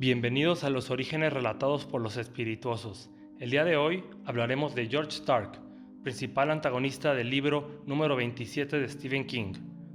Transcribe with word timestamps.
Bienvenidos 0.00 0.64
a 0.64 0.70
los 0.70 0.90
orígenes 0.90 1.30
relatados 1.30 1.84
por 1.84 2.00
los 2.00 2.16
espirituosos. 2.16 3.10
El 3.38 3.50
día 3.50 3.64
de 3.64 3.76
hoy 3.76 4.02
hablaremos 4.24 4.74
de 4.74 4.86
George 4.86 5.10
Stark, 5.10 5.60
principal 6.02 6.50
antagonista 6.50 7.12
del 7.12 7.28
libro 7.28 7.82
número 7.84 8.16
27 8.16 8.80
de 8.80 8.88
Stephen 8.88 9.26
King, 9.26 9.52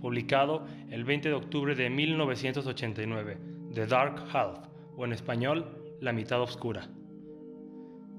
publicado 0.00 0.64
el 0.88 1.02
20 1.02 1.30
de 1.30 1.34
octubre 1.34 1.74
de 1.74 1.90
1989, 1.90 3.38
The 3.74 3.88
Dark 3.88 4.22
Half, 4.32 4.68
o 4.96 5.04
en 5.04 5.14
español, 5.14 5.66
La 6.00 6.12
mitad 6.12 6.40
oscura. 6.40 6.88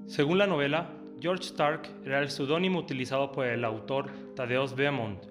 Según 0.04 0.36
la 0.36 0.46
novela, 0.46 0.90
George 1.18 1.44
Stark 1.44 1.88
era 2.04 2.20
el 2.20 2.28
seudónimo 2.28 2.78
utilizado 2.78 3.32
por 3.32 3.46
el 3.46 3.64
autor 3.64 4.10
Thaddeus 4.36 4.76
Beaumont, 4.76 5.24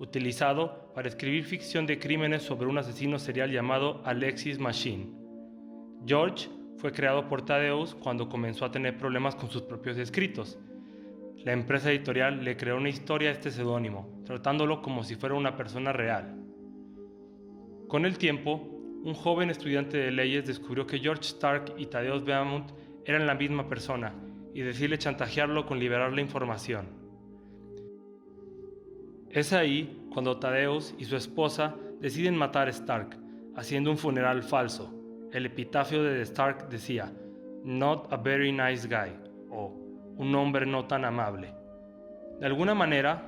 utilizado 0.00 0.90
para 0.96 1.06
escribir 1.06 1.44
ficción 1.44 1.86
de 1.86 2.00
crímenes 2.00 2.42
sobre 2.42 2.66
un 2.66 2.78
asesino 2.78 3.20
serial 3.20 3.52
llamado 3.52 4.02
Alexis 4.04 4.58
Machine. 4.58 5.21
George 6.04 6.48
fue 6.78 6.90
creado 6.90 7.28
por 7.28 7.42
Thaddeus 7.44 7.94
cuando 7.94 8.28
comenzó 8.28 8.64
a 8.64 8.72
tener 8.72 8.98
problemas 8.98 9.36
con 9.36 9.48
sus 9.50 9.62
propios 9.62 9.96
escritos. 9.98 10.58
La 11.44 11.52
empresa 11.52 11.90
editorial 11.90 12.44
le 12.44 12.56
creó 12.56 12.76
una 12.76 12.88
historia 12.88 13.28
a 13.28 13.32
este 13.32 13.52
seudónimo, 13.52 14.20
tratándolo 14.24 14.82
como 14.82 15.04
si 15.04 15.14
fuera 15.14 15.36
una 15.36 15.56
persona 15.56 15.92
real. 15.92 16.36
Con 17.86 18.04
el 18.04 18.18
tiempo, 18.18 18.68
un 19.04 19.14
joven 19.14 19.50
estudiante 19.50 19.96
de 19.96 20.10
leyes 20.10 20.46
descubrió 20.46 20.86
que 20.86 20.98
George 20.98 21.22
Stark 21.22 21.74
y 21.76 21.86
Thaddeus 21.86 22.24
Beaumont 22.24 22.72
eran 23.04 23.26
la 23.26 23.34
misma 23.34 23.68
persona 23.68 24.12
y 24.54 24.62
decidió 24.62 24.96
chantajearlo 24.96 25.66
con 25.66 25.78
liberar 25.78 26.12
la 26.12 26.20
información. 26.20 26.86
Es 29.30 29.52
ahí 29.52 30.04
cuando 30.12 30.38
Thaddeus 30.38 30.94
y 30.98 31.04
su 31.04 31.14
esposa 31.16 31.76
deciden 32.00 32.36
matar 32.36 32.66
a 32.66 32.70
Stark, 32.70 33.16
haciendo 33.54 33.90
un 33.90 33.98
funeral 33.98 34.42
falso 34.42 35.01
el 35.32 35.46
epitafio 35.46 36.02
de 36.02 36.20
Stark 36.22 36.68
decía, 36.68 37.10
Not 37.64 38.12
a 38.12 38.16
very 38.16 38.52
nice 38.52 38.86
guy, 38.86 39.12
o 39.50 39.72
un 40.16 40.34
hombre 40.34 40.66
no 40.66 40.84
tan 40.86 41.04
amable. 41.04 41.54
De 42.38 42.46
alguna 42.46 42.74
manera, 42.74 43.22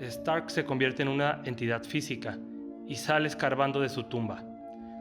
Stark 0.00 0.50
se 0.50 0.64
convierte 0.64 1.02
en 1.02 1.08
una 1.08 1.42
entidad 1.44 1.82
física 1.82 2.38
y 2.86 2.94
sale 2.94 3.28
escarbando 3.28 3.80
de 3.80 3.88
su 3.88 4.04
tumba, 4.04 4.42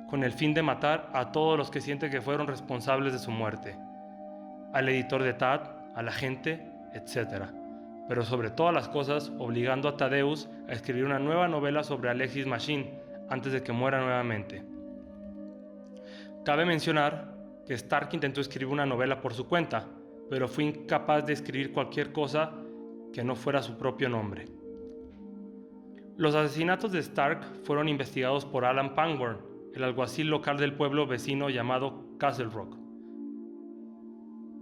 con 0.09 0.23
el 0.23 0.33
fin 0.33 0.53
de 0.53 0.61
matar 0.61 1.09
a 1.13 1.31
todos 1.31 1.57
los 1.57 1.71
que 1.71 1.81
siente 1.81 2.09
que 2.09 2.21
fueron 2.21 2.47
responsables 2.47 3.13
de 3.13 3.19
su 3.19 3.31
muerte, 3.31 3.77
al 4.73 4.89
editor 4.89 5.23
de 5.23 5.33
Tad, 5.33 5.61
a 5.95 6.03
la 6.03 6.11
gente, 6.11 6.67
etc. 6.93 7.45
Pero 8.09 8.23
sobre 8.23 8.49
todas 8.49 8.73
las 8.73 8.89
cosas, 8.89 9.31
obligando 9.37 9.87
a 9.87 9.95
Tadeus 9.95 10.49
a 10.67 10.73
escribir 10.73 11.05
una 11.05 11.19
nueva 11.19 11.47
novela 11.47 11.83
sobre 11.83 12.09
Alexis 12.09 12.47
Machine 12.47 12.99
antes 13.29 13.53
de 13.53 13.63
que 13.63 13.71
muera 13.71 14.01
nuevamente. 14.01 14.72
Cabe 16.43 16.65
mencionar 16.65 17.37
que 17.65 17.73
Stark 17.73 18.09
intentó 18.11 18.41
escribir 18.41 18.73
una 18.73 18.85
novela 18.85 19.21
por 19.21 19.33
su 19.33 19.47
cuenta, 19.47 19.87
pero 20.29 20.49
fue 20.49 20.65
incapaz 20.65 21.25
de 21.25 21.31
escribir 21.31 21.71
cualquier 21.71 22.11
cosa 22.11 22.51
que 23.13 23.23
no 23.23 23.37
fuera 23.37 23.61
su 23.61 23.77
propio 23.77 24.09
nombre. 24.09 24.47
Los 26.17 26.35
asesinatos 26.35 26.91
de 26.91 26.99
Stark 26.99 27.45
fueron 27.63 27.87
investigados 27.87 28.43
por 28.43 28.65
Alan 28.65 28.93
Pangborn, 28.93 29.37
el 29.73 29.85
alguacil 29.85 30.27
local 30.27 30.57
del 30.57 30.73
pueblo 30.73 31.07
vecino 31.07 31.49
llamado 31.49 32.17
Castle 32.17 32.49
Rock, 32.49 32.75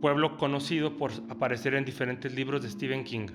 pueblo 0.01 0.37
conocido 0.37 0.97
por 0.97 1.11
aparecer 1.29 1.73
en 1.73 1.83
diferentes 1.83 2.31
libros 2.35 2.61
de 2.61 2.69
Stephen 2.69 3.03
King. 3.03 3.27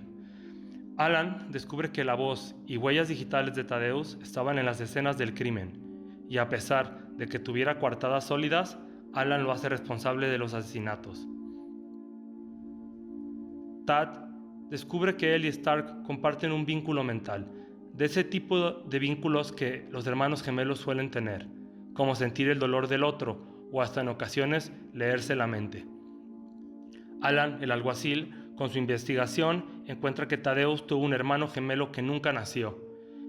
Alan 0.96 1.50
descubre 1.50 1.90
que 1.90 2.04
la 2.04 2.14
voz 2.14 2.54
y 2.64 2.76
huellas 2.76 3.08
digitales 3.08 3.56
de 3.56 3.64
Tadeus 3.64 4.18
estaban 4.22 4.56
en 4.58 4.66
las 4.66 4.80
escenas 4.80 5.18
del 5.18 5.34
crimen 5.34 5.85
y 6.28 6.38
a 6.38 6.48
pesar 6.48 7.08
de 7.16 7.26
que 7.26 7.38
tuviera 7.38 7.78
coartadas 7.78 8.24
sólidas, 8.24 8.78
Alan 9.12 9.44
lo 9.44 9.52
hace 9.52 9.68
responsable 9.68 10.28
de 10.28 10.38
los 10.38 10.54
asesinatos. 10.54 11.26
Tad 13.86 14.26
descubre 14.68 15.16
que 15.16 15.34
él 15.34 15.44
y 15.44 15.48
Stark 15.48 16.02
comparten 16.02 16.52
un 16.52 16.66
vínculo 16.66 17.04
mental, 17.04 17.46
de 17.92 18.04
ese 18.04 18.24
tipo 18.24 18.72
de 18.72 18.98
vínculos 18.98 19.52
que 19.52 19.88
los 19.90 20.06
hermanos 20.06 20.42
gemelos 20.42 20.80
suelen 20.80 21.10
tener, 21.10 21.48
como 21.94 22.14
sentir 22.14 22.50
el 22.50 22.58
dolor 22.58 22.88
del 22.88 23.04
otro 23.04 23.68
o 23.72 23.80
hasta 23.80 24.00
en 24.00 24.08
ocasiones 24.08 24.72
leerse 24.92 25.34
la 25.34 25.46
mente. 25.46 25.86
Alan, 27.22 27.58
el 27.62 27.70
alguacil, 27.70 28.34
con 28.56 28.70
su 28.70 28.78
investigación, 28.78 29.64
encuentra 29.86 30.28
que 30.28 30.36
Tadeus 30.36 30.86
tuvo 30.86 31.04
un 31.04 31.14
hermano 31.14 31.48
gemelo 31.48 31.92
que 31.92 32.02
nunca 32.02 32.32
nació. 32.32 32.78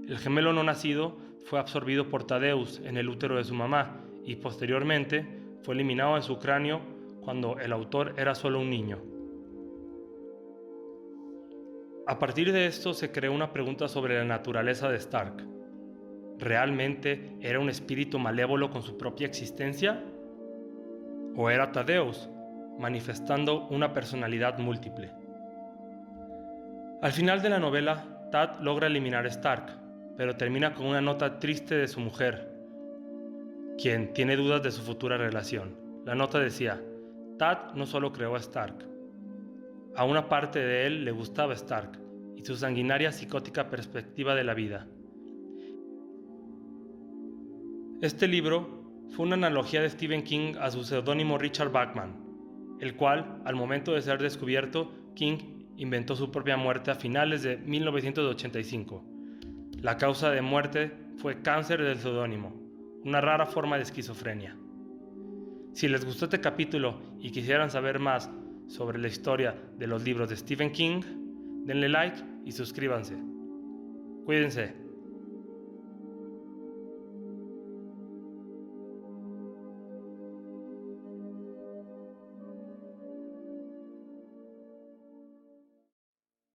El 0.08 0.18
gemelo 0.18 0.54
no 0.54 0.64
nacido 0.64 1.18
fue 1.46 1.60
absorbido 1.60 2.10
por 2.10 2.26
Tadeus 2.26 2.82
en 2.84 2.98
el 2.98 3.10
útero 3.10 3.38
de 3.38 3.44
su 3.44 3.54
mamá 3.54 4.02
y 4.26 4.36
posteriormente 4.36 5.26
fue 5.64 5.76
eliminado 5.76 6.16
de 6.16 6.22
su 6.22 6.38
cráneo 6.40 6.82
cuando 7.22 7.58
el 7.60 7.72
autor 7.72 8.14
era 8.18 8.36
solo 8.36 8.60
un 8.60 8.70
niño. 8.70 9.00
A 12.08 12.20
partir 12.20 12.54
de 12.54 12.68
esto 12.68 12.94
se 12.94 13.12
creó 13.12 13.34
una 13.34 13.52
pregunta 13.52 13.90
sobre 13.90 14.18
la 14.18 14.24
naturaleza 14.24 14.90
de 14.90 14.96
Stark. 14.96 15.46
¿Realmente 16.38 17.36
era 17.42 17.60
un 17.60 17.70
espíritu 17.70 18.18
malévolo 18.18 18.70
con 18.70 18.82
su 18.82 18.98
propia 18.98 19.28
existencia? 19.28 20.04
¿O 21.36 21.50
era 21.50 21.72
Tadeus, 21.72 22.30
manifestando 22.80 23.68
una 23.68 23.94
personalidad 23.94 24.58
múltiple? 24.58 25.12
Al 27.02 27.12
final 27.12 27.42
de 27.42 27.50
la 27.50 27.60
novela, 27.60 28.30
Tad 28.32 28.62
logra 28.62 28.88
eliminar 28.88 29.26
a 29.26 29.30
Stark, 29.30 29.87
pero 30.18 30.36
termina 30.36 30.74
con 30.74 30.88
una 30.88 31.00
nota 31.00 31.40
triste 31.40 31.76
de 31.76 31.88
su 31.88 32.00
mujer, 32.00 32.52
quien 33.78 34.14
tiene 34.14 34.36
dudas 34.36 34.64
de 34.64 34.72
su 34.72 34.82
futura 34.82 35.16
relación. 35.16 35.76
La 36.06 36.16
nota 36.16 36.40
decía, 36.40 36.82
Tad 37.38 37.76
no 37.76 37.86
solo 37.86 38.12
creó 38.12 38.36
a 38.36 38.40
Stark, 38.40 38.84
a 39.96 40.04
una 40.04 40.28
parte 40.28 40.60
de 40.60 40.88
él 40.88 41.06
le 41.06 41.12
gustaba 41.12 41.54
Stark 41.54 42.00
y 42.36 42.44
su 42.44 42.56
sanguinaria 42.56 43.12
psicótica 43.12 43.70
perspectiva 43.70 44.34
de 44.34 44.44
la 44.44 44.56
vida. 44.56 44.88
Este 48.02 48.28
libro 48.28 48.86
fue 49.12 49.26
una 49.26 49.36
analogía 49.36 49.82
de 49.82 49.90
Stephen 49.90 50.24
King 50.24 50.56
a 50.60 50.72
su 50.72 50.84
seudónimo 50.84 51.38
Richard 51.38 51.72
Bachman, 51.72 52.16
el 52.80 52.96
cual, 52.96 53.42
al 53.46 53.56
momento 53.56 53.94
de 53.94 54.02
ser 54.02 54.22
descubierto, 54.22 54.92
King 55.16 55.38
inventó 55.78 56.16
su 56.16 56.32
propia 56.32 56.58
muerte 56.58 56.92
a 56.92 56.96
finales 56.96 57.44
de 57.44 57.58
1985 57.58 59.17
la 59.82 59.98
causa 59.98 60.32
de 60.32 60.42
muerte 60.42 60.92
fue 61.18 61.42
cáncer 61.42 61.84
del 61.84 62.00
seudónimo, 62.00 62.54
una 63.04 63.22
rara 63.22 63.46
forma 63.46 63.78
de 63.78 63.84
esquizofrenia. 63.84 64.58
Si 65.74 65.88
les 65.88 66.04
gustó 66.04 66.26
este 66.26 66.42
capítulo 66.42 67.00
y 67.20 67.32
quisieran 67.32 67.70
saber 67.70 68.00
más 68.00 68.30
sobre 68.68 68.98
la 68.98 69.08
historia 69.08 69.56
de 69.78 69.88
los 69.88 70.04
libros 70.04 70.30
de 70.30 70.38
Stephen 70.38 70.72
King, 70.72 71.02
denle 71.66 71.90
like 71.90 72.18
y 72.46 72.52
suscríbanse. 72.52 73.16
Cuídense. 74.26 74.87